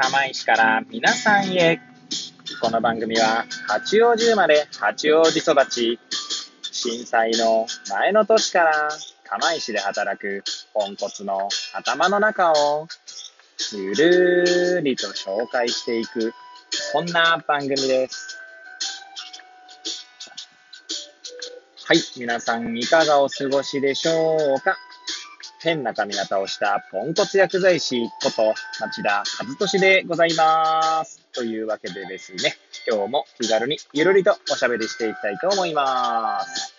[0.00, 1.80] 釜石から皆さんへ。
[2.60, 5.98] この番組は八王子生まれ八王子育ち、
[6.70, 8.88] 震災の前の年から
[9.24, 12.86] 釜石で働くポンコツの頭の中を
[13.72, 16.32] ゆるーりと紹介していく、
[16.70, 18.38] そんな番組です。
[21.86, 24.76] はい、皆さんいかがお過ごしでしょうか？
[25.60, 31.20] 変な髪型をしたポンコツ薬剤師こと町田和俊でございます。
[31.32, 32.56] というわけでですね、
[32.88, 36.74] 今日も気軽にゆるりとおしゃべりしていきたいと思います。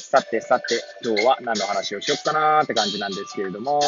[0.00, 3.80] さてさて、今日は何の話をしよっかなーって感じなんですけれども、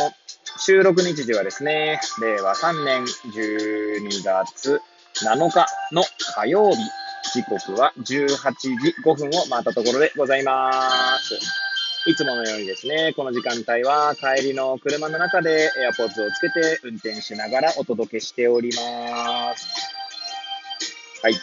[0.58, 4.80] 収録日時はですね、令和3年12月
[5.24, 6.04] 7日の
[6.36, 6.76] 火曜日、
[7.32, 11.63] 時刻は18時5分を回ったところでございます。
[12.06, 19.66] いつものようにですね、この時間帯は帰りの車の中で AirPods をつけて運転しながらお届けしております。
[21.22, 21.34] はい。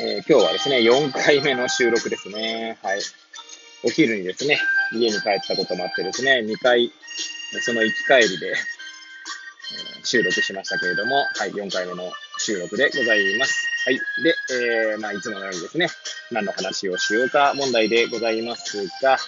[0.00, 2.78] えー今日はですね、4回目の収録ですね。
[2.82, 3.00] はい。
[3.84, 4.60] お昼にですね、
[4.92, 6.92] 家に帰ったこともあってですね、2回、
[7.60, 8.54] その行き帰りで、えー
[10.04, 13.71] 収録しましたけれども、はい、4回目の収録でございます。
[13.84, 13.98] はい。
[14.22, 14.34] で、
[14.92, 15.88] えー、まあ、いつものようにですね、
[16.30, 19.18] 何の話をしようか問題でございますが、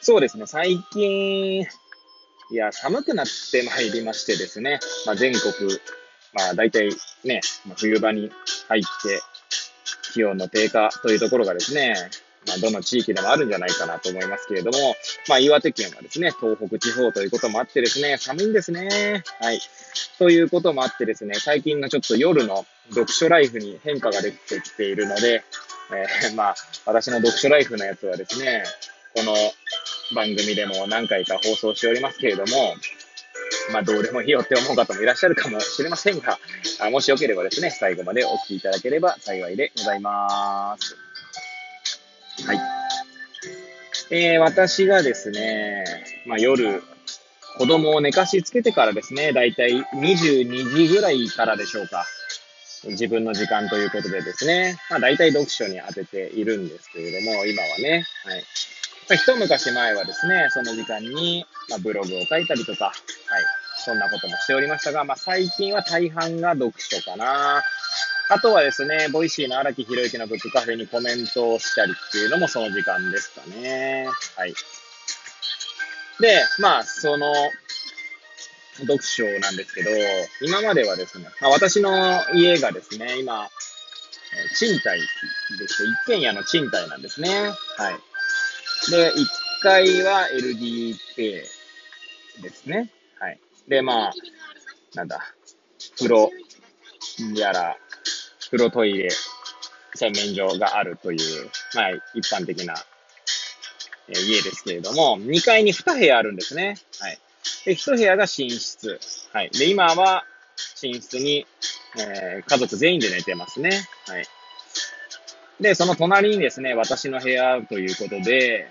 [0.00, 1.66] そうですね、最近、い
[2.50, 5.52] や、寒くなってまいりましてですね、まあ、全国、
[6.32, 6.90] まあ、大体
[7.24, 7.42] ね、
[7.76, 8.30] 冬場に
[8.68, 9.20] 入って、
[10.14, 11.94] 気温の低下というところがですね、
[12.46, 14.96] まあ、どの地域でもあるんじゃないかなと思いますけれども、
[15.28, 19.22] まあ、岩手県はですね、東北地方ということもあってですね、寒いんですね。
[19.40, 19.60] はい。
[20.18, 25.44] ということもあってですね、最近のちょっと夜の読書ライフに変化が出てきているので、
[25.92, 26.54] えーまあ、
[26.86, 28.64] 私の読書ライフのやつはですね、
[29.14, 29.34] この
[30.14, 32.74] 番組でも何回か放送しておりますけれども、
[33.72, 36.38] まあ、どうでもいいよって思う方もいらっしゃるかもしれませんが、
[36.90, 41.09] もしよければですね、最後までお聞きいただければ幸いでございます。
[42.46, 42.60] はい。
[44.10, 45.84] えー私がですね、
[46.26, 46.82] まあ、夜、
[47.58, 52.06] 子供を寝かしつけてからですね、だいたい22時ぐらいからでしょうか。
[52.84, 58.44] 自分の時間ということでですね、まあ、大体読書に当てているんですけれども、今はね、はい。
[59.10, 62.94] ま、一昔前はですね、その時間に、まあ、ブログを書いたりとか、はい。
[63.84, 67.62] そんなこともしておりましたが、まあ、最近は大半が読書かな。
[68.32, 74.08] あとはですね、ボイシーの荒木博之のブックカフェにコメントをしたりっていうのもその時間ですかね。
[74.36, 74.54] はい。
[76.20, 77.32] で、まあ、その、
[78.82, 79.90] 読書なんですけど、
[80.42, 81.90] 今まではですね、まあ、私の
[82.32, 83.48] 家がですね、今、
[84.56, 85.00] 賃貸
[85.58, 85.84] です。
[85.84, 87.50] 一軒家の賃貸なんですね。
[87.76, 88.90] はい。
[88.92, 89.26] で、1
[89.62, 91.42] 階は LDK
[92.42, 92.92] ですね。
[93.18, 93.40] はい。
[93.66, 94.12] で、まあ、
[94.94, 95.34] なんだ、
[95.98, 96.30] 風呂
[97.34, 97.76] やら、
[98.50, 99.08] 風呂トイレ、
[99.94, 102.74] 洗面所があるという、まあ、一般的な、
[104.08, 106.76] えー家ですけれども、2階に2部屋あるんですね。
[107.00, 107.18] はい。
[107.64, 108.98] で、1部屋が寝室。
[109.32, 109.50] はい。
[109.50, 110.24] で、今は
[110.82, 111.46] 寝室に、
[111.98, 113.70] えー家族全員で寝てますね。
[114.06, 114.26] はい。
[115.60, 118.70] で、その隣にですね、私の部屋ということで、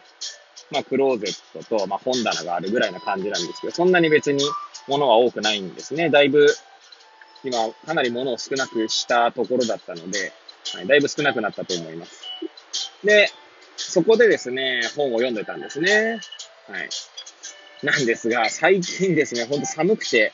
[0.72, 4.44] まあ、クローゼットと、まあ、本棚があるぐらいな感じなんですけど、そんなに別に
[4.88, 6.10] 物は多くないんですね。
[6.10, 6.48] だいぶ、
[7.44, 10.34] 今、かなり物を少なくしたところだったので、
[10.76, 12.24] はい、だいぶ少なくなったと思います。
[13.04, 13.30] で、
[13.78, 16.20] そこでですね、本を読んでたんですね。
[16.68, 16.90] はい。
[17.82, 20.34] なんですが、最近ですね、ほんと寒くて、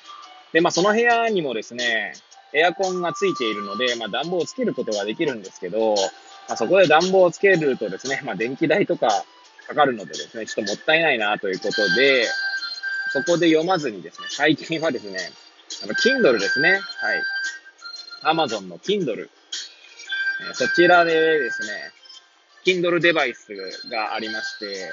[0.52, 2.14] で、まあ、その部屋にもですね、
[2.54, 5.96] エアコンがついているので、まあ、暖房をつけることができるんですけど、
[6.48, 9.26] まあ、そこで暖房をつけるとですね、まあ、電気代とか
[9.68, 12.28] かかるのでですね、ちょっともったいないなということで、
[13.12, 15.20] そこで読まずにですね、最近はですね、
[15.84, 16.72] あの、Kindle ですね。
[16.72, 17.24] はい。
[18.24, 19.30] Amazon の Kindle。
[20.50, 21.92] えそちらでですね、
[22.66, 23.48] Kindle デバイス
[23.90, 24.92] がありまして、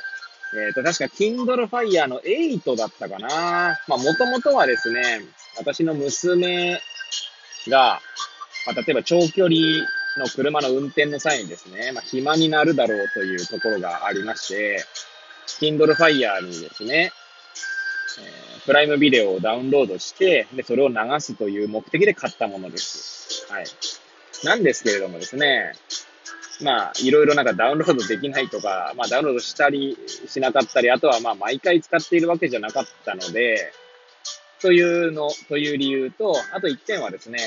[0.55, 3.81] えっ、と、確か Kindle Fire の8だったかな。
[3.89, 5.23] まあ、もともとはですね、
[5.57, 6.79] 私の娘
[7.69, 8.01] が、
[8.67, 9.57] まあ、例えば長距離
[10.19, 14.85] の車の運転の際にですね、まあ、暇になるだろうというところがありまして、
[15.59, 17.13] Kindle Fire にですね、
[18.65, 23.47] プライムビデオをダウンロードして、で、それを流すという目的で買ったものです。
[23.51, 23.67] はい。
[24.45, 25.73] なんですけれどもですね、
[26.63, 33.73] まあ、いろいろなんかダウンロードできないとか、まあ、ダウンロードしたりしなかったり、あとはまあ、毎回使っているわけじゃなかったので、
[34.61, 37.39] というの、という理由と、あと一点はですね、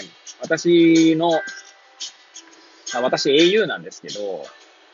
[0.41, 1.31] 私の、
[2.93, 4.45] あ私 au なんですけど、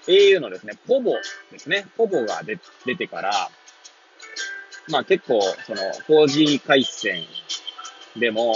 [0.07, 1.13] au のですね、ポボ
[1.51, 3.49] ですね、ポボが出出てから、
[4.89, 5.81] まあ結構、その
[6.25, 7.23] 4G 回線
[8.17, 8.55] でも、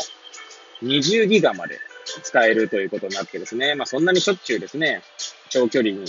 [0.81, 1.79] 20ギガまで
[2.23, 5.01] 使えるということになってですね、まあそんなにしょっちゅうですね、
[5.49, 6.05] 長距離に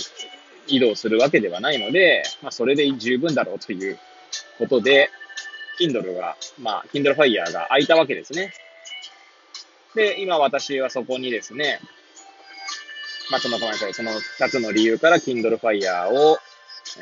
[0.67, 3.97] 移動するわけではないので、まあそれで十分だろうという
[4.57, 5.09] ことで、
[5.79, 8.53] Kindle が、まあ Kindle Fire が空いたわけですね。
[9.95, 11.79] で、今私はそこにですね、
[13.31, 16.37] まあその、ごめんなさい、その2つの理由から Kindle Fire を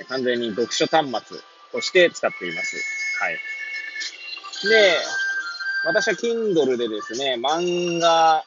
[0.09, 1.38] 完全に読書端末
[1.71, 3.04] として使っています。
[3.25, 3.39] はい。
[4.69, 4.98] で、
[5.83, 8.44] 私は Kindle でですね、漫画、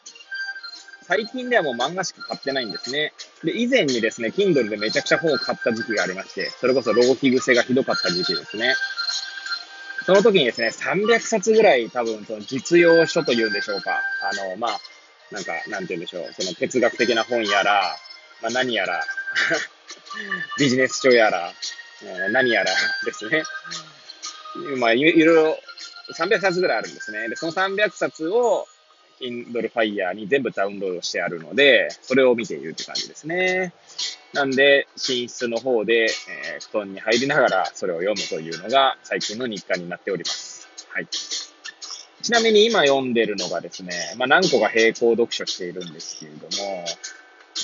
[1.03, 3.13] 最近ではもう漫画しか買ってないんですね。
[3.43, 8.75] で、以前にですね、Kindle でめちゃくちゃ本を買った時期がありまして、それこそ浪費癖がひどかった時期ですね。
[10.07, 14.01] その時にですね、300冊ぐらい多分その実用書というんでしょうか。
[14.23, 14.81] あの、まあ、
[15.33, 16.33] なんか、なんて言うんでしょう。
[16.33, 17.97] その哲学的な本やら、
[18.43, 19.05] まあ何やら
[20.59, 21.53] ビジネス書やら、
[22.31, 22.71] 何やら
[23.05, 23.43] ですね。
[24.79, 25.59] まあ、いろいろ
[26.13, 27.29] 300冊ぐらいあるんですね。
[27.29, 28.67] で、その300冊を
[29.21, 33.73] Kindle Fire に全部ダウンロードしてあるので、それを見ているって感じですね。
[34.33, 40.69] なんで、寝室の方で、えー、布団に入りながらそれを読むというのが最近の日課になっております。
[40.91, 41.07] はい。
[42.23, 46.85] ちなみに今読んでるのがですね、まあ何個か並行読書しているんですけれども、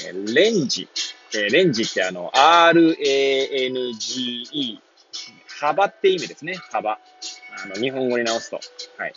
[0.07, 0.89] えー、レンジ。
[1.35, 2.95] えー、レンジってあの、R-A-N-G-E。
[5.61, 6.55] 幅って意味ですね。
[6.73, 6.93] 幅。
[6.93, 6.99] あ
[7.69, 8.61] の、日本語に直すと。
[8.99, 9.15] はい。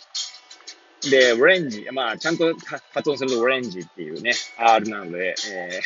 [1.10, 1.86] で、オレンジ。
[1.92, 2.54] まあ、ちゃんと
[2.92, 5.80] 発音するとオレンジっていうね、R なので、え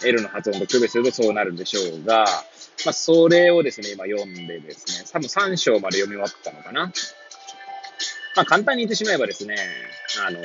[0.00, 2.24] ー、L の発音と区別するとそうなるんでしょうが、
[2.84, 6.92] まあ、それをですね、今読んでですね、多分3章まで読み終わったのかな。
[8.34, 9.56] まあ、簡単に言ってしまえばですね、
[10.26, 10.40] あの、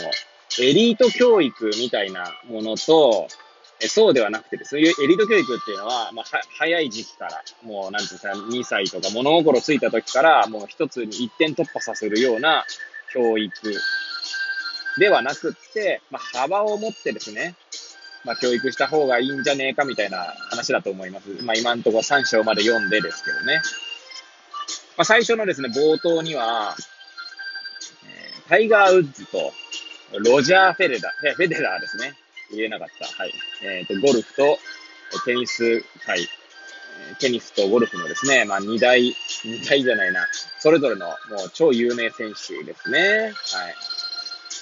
[0.60, 3.28] エリート教育みたいなものと、
[3.82, 12.66] そうではなくてですね、エリート教育っていうのは、まあ、は早い時期から、もう、なんていうんですか、2歳とか物心ついた時から、もう一つに一点突破させるような
[13.14, 13.54] 教育
[14.98, 17.56] ではなくって、まあ、幅を持ってですね、
[18.24, 21.30] まあ、教育した方がいいんじゃねえかみたいな話だと思います。
[21.44, 23.62] まあ、今のところ3章まで読んでですけどね。
[24.98, 26.76] まあ、最初のですね、冒頭には、
[28.06, 29.54] え、タイガー・ウッズと、
[30.20, 32.16] ロジャー・フェレダ、フェデラーですね。
[32.52, 33.06] 言えなかった。
[33.06, 33.34] はい。
[33.64, 34.58] えっ、ー、と、ゴルフと
[35.26, 36.28] テニス界、
[37.20, 40.26] テニスとゴルフのですね、まあ、二大、二大じゃないな、
[40.60, 41.14] それぞれのも
[41.48, 43.00] う超有名選手ですね。
[43.00, 43.32] はい。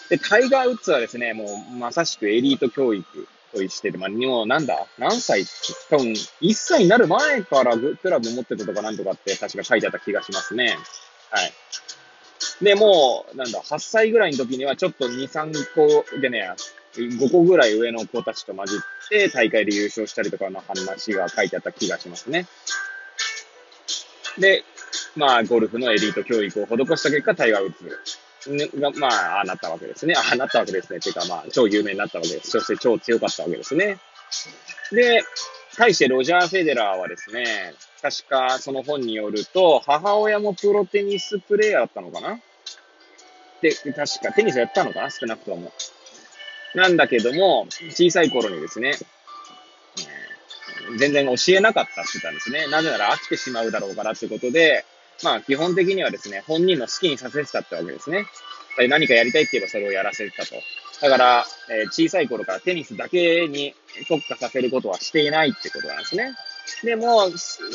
[0.09, 4.85] で、タイガー・ウッズはですね、もうまさしくエリート教育としてて、まあ、もうなんだ？
[4.99, 5.45] 何歳？
[5.89, 10.77] 多分、1歳になる前からクラブ持ってたとかなんとかって確か書いてあった気がしますね。
[11.31, 11.53] はい。
[12.63, 16.49] で、もう、なんだ、8歳ぐらいの時にはちょっと2、3個でね、
[16.95, 22.47] 5個ぐらい上の子たちと混じって大会で優勝したりとかの話が書いてあった気がしますね。
[24.37, 24.63] で、
[25.15, 30.13] まあ、ゴルフのエリート教育を施した結果、タイガー・ウッズが、まあ、ああなったわけですね。
[30.15, 30.99] ああなったわけですね。
[30.99, 32.51] ていうか、まあ、超有名になったわけです。
[32.51, 33.97] そして超強かったわけですね。
[34.91, 35.23] で、
[35.75, 42.39] 対してロジャー・フェデラーはですね、確かその本によると、母親もプロテニスプレイヤーだったのかな
[43.61, 45.09] で、確かテニスやったのかな？
[45.09, 45.71] 少なくとも。
[46.75, 48.93] なんだけども、小さい頃にですね、
[50.97, 52.67] 全然教えなかったって言ったんですね。
[52.67, 54.85] なぜなら飽きてしまうだろうからということで、
[55.23, 58.25] まあ基本的にはですね、本人の好きにさせてたってわけですね。
[58.89, 60.55] 何かやりたいって言えばそれをやらせてたと。
[61.01, 63.73] だから、えー、小さい頃からテニスだけに
[64.07, 66.33] 特化させることはしていないってことなんですね。
[66.83, 67.27] でも、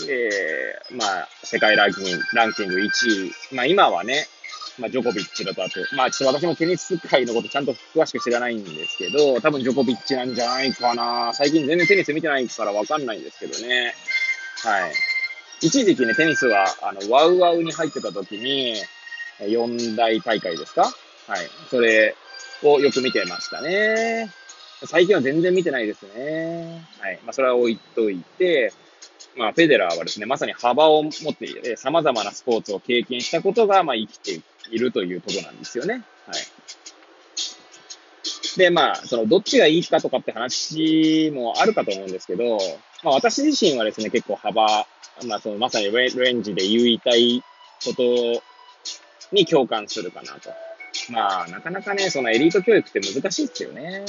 [0.08, 3.32] えー、まあ、世界ランキング、ランキング1位。
[3.52, 4.26] まあ今はね、
[4.80, 11.32] まあ、ジョコビッチだとあと、まあ、ちょっと私もテニス界のことちゃんと詳しく知らないんですけど、多分ジョコビッチなんじゃないかな。
[11.34, 13.94] 最近全然テニス見てないからわかんないんですけどね。
[14.64, 14.92] はい。
[15.62, 18.76] 一時期ね、テニスは、あの、ワウワウに入ってた時に、
[19.46, 20.82] 四大大会ですか？
[21.26, 21.48] はい。
[21.70, 22.14] それ
[22.62, 24.30] をよく見てましたね。
[24.86, 26.82] 最近は全然見てないですね。
[26.98, 27.18] はい。
[27.24, 28.72] まあ、それは置いといて、
[29.36, 36.04] まあ、フェデラーはですね、まさに幅を持っている、様々なスポーツを経験したことが、まあ、生きていいるということなんですよね。
[36.26, 36.36] はい。
[38.56, 42.58] で、まあ、その、どっちがいいかとかって話もあるかと思うんですけど、
[43.04, 44.86] まあ、私自身はですね、結構幅、
[45.26, 47.42] まあ、その、まさにレンジで言いたい
[47.84, 48.42] こと
[49.32, 50.50] に共感するかなと。
[51.10, 54.00] まあ、なかなかね、そのエリート教育って難しいですよね。
[54.00, 54.04] うん、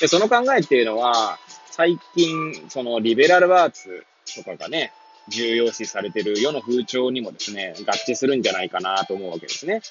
[0.00, 1.38] で、その考えっていうのは、
[1.70, 4.04] 最近、そのリベラルアーツ
[4.36, 4.92] とかがね、
[5.28, 9.82] 重要視されてる世の風潮にもですね、合致するんじゃないかなと思うわけですね。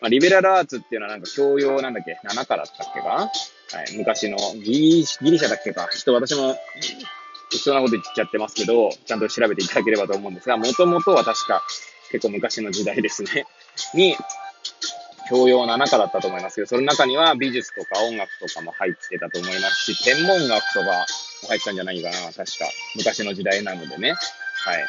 [0.00, 3.06] まあ、リベラルアーツっていうのはなんか教養なんだっけ ?7 かだったっけか？
[3.08, 3.28] は
[3.88, 5.88] い、昔のギリギリシャだっけか？
[5.92, 6.54] ちょっと私も
[7.50, 11.62] 適当なこと言っちゃってますけど、ちゃんと調べていただければと思うんですが、もともとは確か
[12.10, 13.46] 結構昔の時代ですね。
[13.94, 14.16] に、
[15.28, 20.92] 教養な中だったと思いますけど、その中には美術とか音楽とかも入ってたと思いますし、天文学とかも
[21.48, 22.44] 入ったんじゃないかな、確か。
[22.94, 24.14] 昔の時代なのでね。
[24.64, 24.86] はい。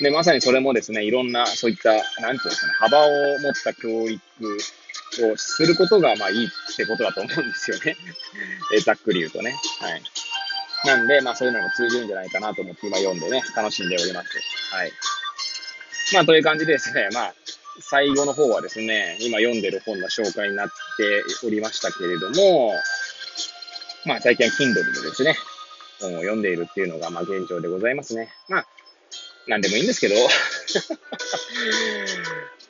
[0.00, 4.20] で、まさにそれもですね、いろんな、そういった、なんていうんですかね、幅を持った教育
[5.32, 7.96] をすることが、まあいいってことだと思うんですよね。
[8.74, 9.54] えざっくり言うとね。
[9.80, 10.02] はい。
[10.84, 14.28] なんで、まあそういうのも通じるんじゃないかなと思って今読んでね、楽しんでおります。
[14.70, 14.92] はい。
[16.12, 17.34] まあという感じでですね、まあ、
[17.80, 22.74] 最後の方はですね、今読んでる本の紹介になっておりましたけれども、
[24.04, 25.36] まあ最近は Kindle でですね、
[26.00, 28.28] 本を読んでいるっていうのが、まあ現状でございますね。
[28.48, 28.66] まあ、
[29.46, 30.14] なんでもいいんですけど、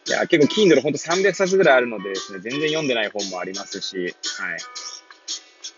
[0.08, 4.14] いや、結構 Kindle ほんと300冊ぐらいあるのでですね、全然読んでない本もありますし、はい。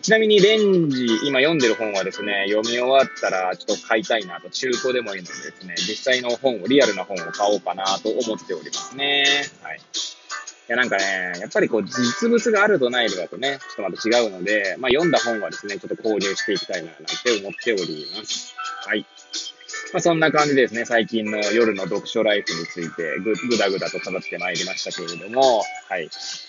[0.01, 9.25] ちなみにレンジ、今読んでる本はですね、読み終わったらちょっと買いたいなと、中古でもいいのでですね、実際の本を、リアルな本を買おうかなと思っておりますね。
[9.61, 9.81] はい。
[10.67, 18.55] や、なんかね、やっぱりこう、実物があるとないのだとね、ちょっとまた違うので、まあ読んだ本はですね、ちょっと購入していきたいな、なんて思っております。
[18.85, 19.05] はい。
[19.93, 26.03] まあ、そんな感じでですね、最近の夜の読書ライフについてぐ、ぐだぐだと語ってまいりましたけれども、はい。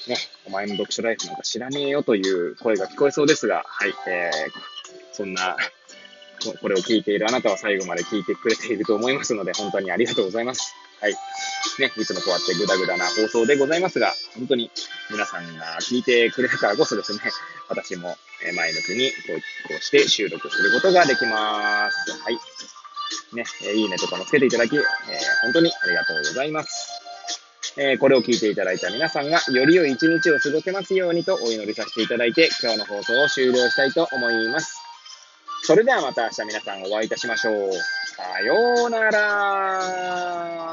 [0.08, 0.16] ね、
[0.46, 3.94] お前の読書ライフなんか知らねえよという声が聞こえそうですが、はい。
[4.08, 5.56] えー、そんな、
[6.60, 10.74] これを聞いているあなたは最後まで聞いてくれていると思いますので、本当にありがとうございます。
[11.02, 11.16] はい。
[11.80, 14.70] ね、いつもこうやってぐだぐだな放送でございますが、本当に
[15.10, 17.18] 皆さんが聞いてくれるからこそですね、
[17.68, 18.16] 私も
[18.54, 22.12] 前向きにこうして収録することができます。
[22.22, 22.38] はい。
[23.34, 23.44] ね、
[23.74, 24.82] いいねとかもつけていただき、えー、
[25.42, 27.02] 本当にありがとうございます。
[27.76, 34.78] えー、これを聞いていただいた皆さんがより良い一日を過ごせますようにとお祈りさせていただいて、今日の放送を終了したいと思います。
[35.64, 37.72] それではまた明日皆さんお会いいたしましょう。
[37.72, 40.71] さようなら。